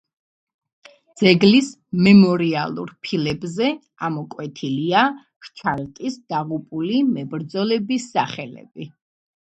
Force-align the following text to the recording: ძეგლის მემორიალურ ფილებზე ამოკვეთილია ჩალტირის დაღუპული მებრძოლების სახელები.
ძეგლის 1.21 1.67
მემორიალურ 2.07 2.93
ფილებზე 3.07 3.69
ამოკვეთილია 4.09 5.03
ჩალტირის 5.51 6.19
დაღუპული 6.35 7.01
მებრძოლების 7.13 8.09
სახელები. 8.17 8.91